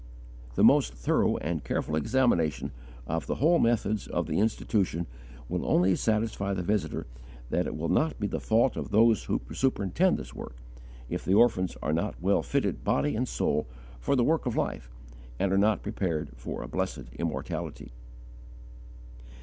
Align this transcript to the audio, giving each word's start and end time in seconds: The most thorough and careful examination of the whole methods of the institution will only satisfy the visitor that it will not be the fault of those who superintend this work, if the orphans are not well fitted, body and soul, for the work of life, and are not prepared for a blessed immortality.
The 0.55 0.63
most 0.63 0.95
thorough 0.95 1.37
and 1.37 1.63
careful 1.63 1.95
examination 1.95 2.71
of 3.05 3.27
the 3.27 3.35
whole 3.35 3.59
methods 3.59 4.07
of 4.07 4.25
the 4.25 4.39
institution 4.39 5.05
will 5.47 5.63
only 5.63 5.95
satisfy 5.95 6.55
the 6.55 6.63
visitor 6.63 7.05
that 7.51 7.67
it 7.67 7.77
will 7.77 7.87
not 7.87 8.19
be 8.19 8.25
the 8.25 8.39
fault 8.39 8.75
of 8.75 8.89
those 8.89 9.25
who 9.25 9.39
superintend 9.51 10.17
this 10.17 10.33
work, 10.33 10.55
if 11.07 11.23
the 11.23 11.35
orphans 11.35 11.77
are 11.83 11.93
not 11.93 12.19
well 12.19 12.41
fitted, 12.41 12.83
body 12.83 13.15
and 13.15 13.27
soul, 13.27 13.67
for 13.99 14.15
the 14.15 14.23
work 14.23 14.47
of 14.47 14.57
life, 14.57 14.89
and 15.37 15.53
are 15.53 15.57
not 15.59 15.83
prepared 15.83 16.31
for 16.35 16.63
a 16.63 16.67
blessed 16.67 17.11
immortality. 17.19 17.91